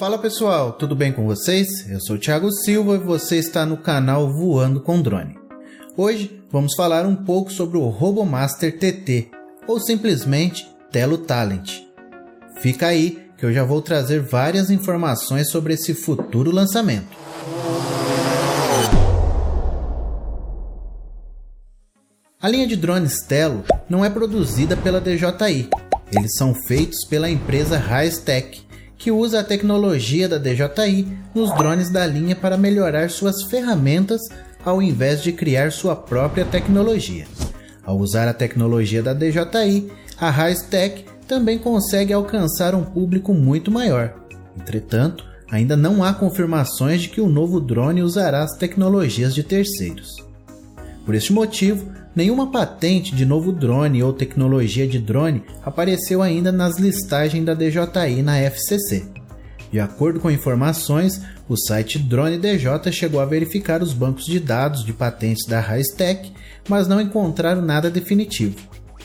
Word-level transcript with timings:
Fala 0.00 0.16
pessoal, 0.16 0.72
tudo 0.72 0.96
bem 0.96 1.12
com 1.12 1.26
vocês? 1.26 1.86
Eu 1.86 2.00
sou 2.00 2.16
o 2.16 2.18
Thiago 2.18 2.50
Silva 2.50 2.94
e 2.94 2.98
você 2.98 3.36
está 3.36 3.66
no 3.66 3.76
canal 3.76 4.32
Voando 4.32 4.80
com 4.80 5.02
Drone. 5.02 5.36
Hoje 5.94 6.42
vamos 6.50 6.74
falar 6.74 7.04
um 7.04 7.14
pouco 7.14 7.52
sobre 7.52 7.76
o 7.76 7.86
RoboMaster 7.86 8.78
TT, 8.78 9.28
ou 9.66 9.78
simplesmente 9.78 10.66
Telo 10.90 11.18
Talent. 11.18 11.82
Fica 12.62 12.86
aí 12.86 13.28
que 13.36 13.44
eu 13.44 13.52
já 13.52 13.62
vou 13.62 13.82
trazer 13.82 14.22
várias 14.22 14.70
informações 14.70 15.50
sobre 15.50 15.74
esse 15.74 15.92
futuro 15.92 16.50
lançamento. 16.50 17.14
A 22.40 22.48
linha 22.48 22.66
de 22.66 22.74
drones 22.74 23.20
Telo 23.20 23.64
não 23.86 24.02
é 24.02 24.08
produzida 24.08 24.78
pela 24.78 24.98
DJI, 24.98 25.68
eles 26.10 26.36
são 26.38 26.54
feitos 26.54 27.04
pela 27.04 27.28
empresa 27.28 27.78
Tech 28.24 28.69
que 29.00 29.10
usa 29.10 29.40
a 29.40 29.44
tecnologia 29.44 30.28
da 30.28 30.36
DJI 30.36 31.08
nos 31.34 31.56
drones 31.56 31.90
da 31.90 32.06
linha 32.06 32.36
para 32.36 32.58
melhorar 32.58 33.08
suas 33.08 33.42
ferramentas 33.44 34.20
ao 34.62 34.82
invés 34.82 35.22
de 35.22 35.32
criar 35.32 35.72
sua 35.72 35.96
própria 35.96 36.44
tecnologia. 36.44 37.26
Ao 37.82 37.96
usar 37.96 38.28
a 38.28 38.34
tecnologia 38.34 39.02
da 39.02 39.14
DJI, 39.14 39.90
a 40.20 40.54
Tech 40.68 41.06
também 41.26 41.58
consegue 41.58 42.12
alcançar 42.12 42.74
um 42.74 42.84
público 42.84 43.32
muito 43.32 43.70
maior. 43.70 44.12
Entretanto, 44.54 45.24
ainda 45.50 45.78
não 45.78 46.04
há 46.04 46.12
confirmações 46.12 47.00
de 47.00 47.08
que 47.08 47.22
o 47.22 47.28
novo 47.28 47.58
drone 47.58 48.02
usará 48.02 48.42
as 48.42 48.54
tecnologias 48.58 49.34
de 49.34 49.42
terceiros. 49.42 50.10
Por 51.06 51.14
este 51.14 51.32
motivo, 51.32 51.90
nenhuma 52.20 52.50
patente 52.50 53.14
de 53.14 53.24
novo 53.24 53.50
drone 53.50 54.02
ou 54.02 54.12
tecnologia 54.12 54.86
de 54.86 54.98
drone 54.98 55.42
apareceu 55.64 56.20
ainda 56.20 56.52
nas 56.52 56.78
listagens 56.78 57.46
da 57.46 57.54
DJI 57.54 58.20
na 58.22 58.38
FCC. 58.38 59.06
De 59.72 59.80
acordo 59.80 60.20
com 60.20 60.30
informações, 60.30 61.22
o 61.48 61.56
site 61.56 61.98
Drone 61.98 62.36
DJ 62.36 62.92
chegou 62.92 63.20
a 63.20 63.24
verificar 63.24 63.82
os 63.82 63.94
bancos 63.94 64.26
de 64.26 64.38
dados 64.38 64.84
de 64.84 64.92
patentes 64.92 65.46
da 65.46 65.60
Raiz-Tech, 65.60 66.30
mas 66.68 66.86
não 66.86 67.00
encontraram 67.00 67.62
nada 67.62 67.88
definitivo. 67.88 68.56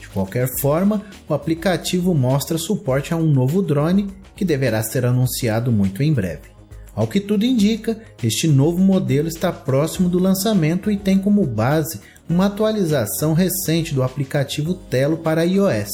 De 0.00 0.08
qualquer 0.08 0.48
forma, 0.60 1.00
o 1.28 1.34
aplicativo 1.34 2.14
mostra 2.14 2.58
suporte 2.58 3.14
a 3.14 3.16
um 3.16 3.30
novo 3.30 3.62
drone 3.62 4.10
que 4.34 4.44
deverá 4.44 4.82
ser 4.82 5.06
anunciado 5.06 5.70
muito 5.70 6.02
em 6.02 6.12
breve. 6.12 6.53
Ao 6.94 7.08
que 7.08 7.18
tudo 7.18 7.44
indica, 7.44 7.98
este 8.22 8.46
novo 8.46 8.78
modelo 8.78 9.26
está 9.26 9.52
próximo 9.52 10.08
do 10.08 10.18
lançamento 10.18 10.90
e 10.90 10.96
tem 10.96 11.18
como 11.18 11.44
base 11.44 12.00
uma 12.28 12.46
atualização 12.46 13.32
recente 13.32 13.92
do 13.94 14.02
aplicativo 14.02 14.74
Telo 14.74 15.18
para 15.18 15.44
iOS, 15.44 15.90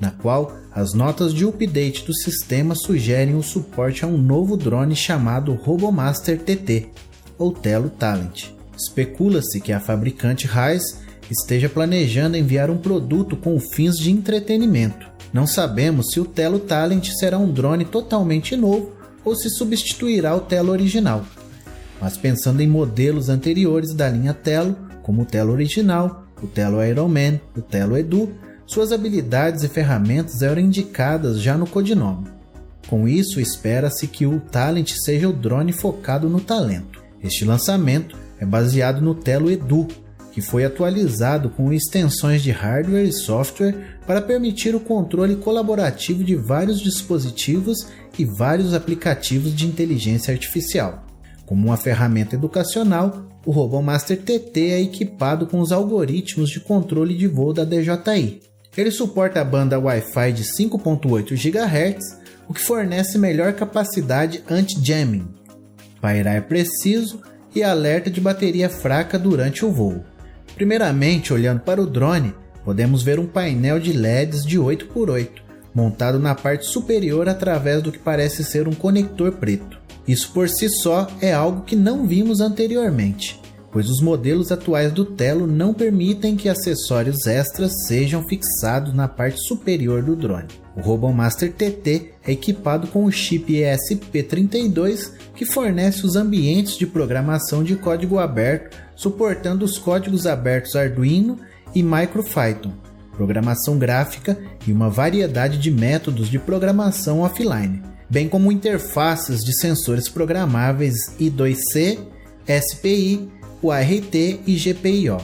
na 0.00 0.10
qual 0.10 0.56
as 0.74 0.94
notas 0.94 1.32
de 1.32 1.44
update 1.44 2.04
do 2.04 2.14
sistema 2.14 2.74
sugerem 2.74 3.36
o 3.36 3.42
suporte 3.42 4.04
a 4.04 4.08
um 4.08 4.18
novo 4.18 4.56
drone 4.56 4.96
chamado 4.96 5.54
RoboMaster 5.54 6.38
TT, 6.38 6.88
ou 7.38 7.52
Telo 7.52 7.88
Talent. 7.90 8.46
Especula-se 8.76 9.60
que 9.60 9.72
a 9.72 9.80
fabricante 9.80 10.46
Rise 10.46 10.96
esteja 11.30 11.68
planejando 11.68 12.36
enviar 12.36 12.68
um 12.68 12.78
produto 12.78 13.36
com 13.36 13.58
fins 13.60 13.96
de 13.96 14.10
entretenimento. 14.10 15.06
Não 15.32 15.46
sabemos 15.46 16.10
se 16.10 16.20
o 16.20 16.24
Telo 16.24 16.58
Talent 16.58 17.10
será 17.12 17.38
um 17.38 17.50
drone 17.50 17.84
totalmente 17.84 18.56
novo 18.56 19.01
ou 19.24 19.34
se 19.34 19.50
substituirá 19.50 20.34
o 20.34 20.40
Telo 20.40 20.72
original. 20.72 21.24
Mas 22.00 22.16
pensando 22.16 22.60
em 22.60 22.66
modelos 22.66 23.28
anteriores 23.28 23.94
da 23.94 24.08
linha 24.08 24.34
Telo, 24.34 24.76
como 25.02 25.22
o 25.22 25.26
Telo 25.26 25.52
original, 25.52 26.26
o 26.42 26.46
Telo 26.46 26.82
Ironman, 26.82 27.40
o 27.56 27.62
Telo 27.62 27.96
Edu, 27.96 28.32
suas 28.66 28.92
habilidades 28.92 29.62
e 29.62 29.68
ferramentas 29.68 30.42
eram 30.42 30.60
indicadas 30.60 31.40
já 31.40 31.56
no 31.56 31.66
codinome. 31.66 32.26
Com 32.88 33.06
isso, 33.06 33.40
espera-se 33.40 34.06
que 34.06 34.26
o 34.26 34.40
Talent 34.40 34.92
seja 34.92 35.28
o 35.28 35.32
drone 35.32 35.72
focado 35.72 36.28
no 36.28 36.40
talento. 36.40 37.02
Este 37.22 37.44
lançamento 37.44 38.16
é 38.38 38.44
baseado 38.44 39.00
no 39.00 39.14
Telo 39.14 39.50
Edu, 39.50 39.86
que 40.32 40.40
foi 40.40 40.64
atualizado 40.64 41.50
com 41.50 41.72
extensões 41.72 42.42
de 42.42 42.50
hardware 42.50 43.06
e 43.06 43.12
software 43.12 43.98
para 44.06 44.22
permitir 44.22 44.74
o 44.74 44.80
controle 44.80 45.36
colaborativo 45.36 46.24
de 46.24 46.34
vários 46.34 46.80
dispositivos 46.80 47.86
e 48.18 48.24
vários 48.24 48.74
aplicativos 48.74 49.54
de 49.54 49.66
inteligência 49.66 50.32
artificial. 50.32 51.04
Como 51.44 51.66
uma 51.66 51.76
ferramenta 51.76 52.34
educacional, 52.34 53.28
o 53.44 53.50
RoboMaster 53.50 54.16
TT 54.16 54.70
é 54.70 54.80
equipado 54.80 55.46
com 55.46 55.60
os 55.60 55.70
algoritmos 55.70 56.48
de 56.48 56.60
controle 56.60 57.14
de 57.14 57.26
voo 57.26 57.52
da 57.52 57.64
DJI. 57.64 58.40
Ele 58.74 58.90
suporta 58.90 59.40
a 59.40 59.44
banda 59.44 59.78
Wi-Fi 59.78 60.32
de 60.32 60.44
5.8 60.44 61.34
GHz, 61.34 62.22
o 62.48 62.54
que 62.54 62.60
fornece 62.60 63.18
melhor 63.18 63.52
capacidade 63.52 64.42
anti-jamming, 64.48 65.28
pairar 66.00 66.42
preciso 66.48 67.20
e 67.54 67.62
alerta 67.62 68.10
de 68.10 68.20
bateria 68.20 68.70
fraca 68.70 69.18
durante 69.18 69.64
o 69.64 69.70
voo. 69.70 70.02
Primeiramente, 70.54 71.32
olhando 71.32 71.60
para 71.60 71.80
o 71.80 71.86
drone, 71.86 72.34
podemos 72.64 73.02
ver 73.02 73.18
um 73.18 73.26
painel 73.26 73.80
de 73.80 73.92
LEDs 73.92 74.44
de 74.44 74.58
8x8, 74.58 75.42
montado 75.74 76.18
na 76.18 76.34
parte 76.34 76.66
superior 76.66 77.28
através 77.28 77.82
do 77.82 77.90
que 77.90 77.98
parece 77.98 78.44
ser 78.44 78.68
um 78.68 78.74
conector 78.74 79.32
preto. 79.32 79.80
Isso 80.06 80.30
por 80.32 80.48
si 80.48 80.68
só 80.68 81.08
é 81.20 81.32
algo 81.32 81.62
que 81.62 81.76
não 81.76 82.06
vimos 82.06 82.40
anteriormente, 82.40 83.40
pois 83.72 83.88
os 83.88 84.02
modelos 84.02 84.52
atuais 84.52 84.92
do 84.92 85.04
Telo 85.04 85.46
não 85.46 85.72
permitem 85.72 86.36
que 86.36 86.48
acessórios 86.48 87.26
extras 87.26 87.72
sejam 87.86 88.22
fixados 88.22 88.92
na 88.92 89.08
parte 89.08 89.40
superior 89.40 90.02
do 90.02 90.14
drone. 90.14 90.48
O 90.76 90.80
RoboMaster 90.80 91.52
TT 91.52 92.12
é 92.22 92.32
equipado 92.32 92.86
com 92.86 93.04
o 93.04 93.10
chip 93.10 93.50
ESP32 93.50 95.12
que 95.34 95.46
fornece 95.46 96.04
os 96.04 96.14
ambientes 96.16 96.76
de 96.76 96.86
programação 96.86 97.64
de 97.64 97.74
código 97.74 98.18
aberto, 98.18 98.76
suportando 98.94 99.64
os 99.64 99.78
códigos 99.78 100.26
abertos 100.26 100.76
Arduino 100.76 101.38
e 101.74 101.82
MicroPython, 101.82 102.72
programação 103.16 103.78
gráfica 103.78 104.38
e 104.66 104.72
uma 104.72 104.90
variedade 104.90 105.58
de 105.58 105.70
métodos 105.70 106.28
de 106.28 106.38
programação 106.38 107.20
offline, 107.20 107.82
bem 108.08 108.28
como 108.28 108.52
interfaces 108.52 109.42
de 109.42 109.58
sensores 109.58 110.08
programáveis 110.08 110.94
I2C, 111.18 111.98
SPI, 112.46 113.30
UART 113.62 114.14
e 114.14 114.56
GPIO. 114.56 115.18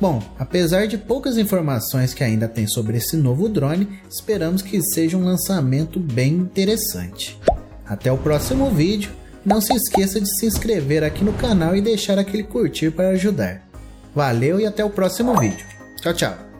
Bom, 0.00 0.22
apesar 0.38 0.86
de 0.86 0.98
poucas 0.98 1.38
informações 1.38 2.12
que 2.12 2.22
ainda 2.22 2.46
tem 2.46 2.66
sobre 2.66 2.98
esse 2.98 3.16
novo 3.16 3.48
drone, 3.48 3.88
esperamos 4.10 4.60
que 4.60 4.82
seja 4.82 5.16
um 5.16 5.24
lançamento 5.24 5.98
bem 5.98 6.34
interessante. 6.34 7.40
Até 7.86 8.12
o 8.12 8.18
próximo 8.18 8.70
vídeo, 8.70 9.10
não 9.44 9.60
se 9.60 9.72
esqueça 9.72 10.20
de 10.20 10.28
se 10.38 10.44
inscrever 10.44 11.04
aqui 11.04 11.24
no 11.24 11.32
canal 11.32 11.74
e 11.74 11.80
deixar 11.80 12.18
aquele 12.18 12.42
curtir 12.42 12.90
para 12.90 13.10
ajudar. 13.10 13.66
Valeu 14.14 14.60
e 14.60 14.66
até 14.66 14.84
o 14.84 14.90
próximo 14.90 15.38
vídeo. 15.38 15.64
Tchau, 16.02 16.12
tchau. 16.12 16.55